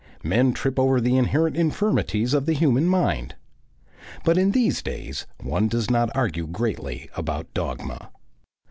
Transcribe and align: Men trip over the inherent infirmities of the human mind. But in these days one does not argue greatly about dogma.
Men 0.23 0.51
trip 0.53 0.79
over 0.79 0.99
the 0.99 1.15
inherent 1.15 1.55
infirmities 1.55 2.33
of 2.33 2.47
the 2.47 2.53
human 2.53 2.87
mind. 2.87 3.35
But 4.25 4.35
in 4.35 4.49
these 4.49 4.81
days 4.81 5.27
one 5.43 5.67
does 5.67 5.91
not 5.91 6.09
argue 6.15 6.47
greatly 6.47 7.07
about 7.15 7.53
dogma. 7.53 8.09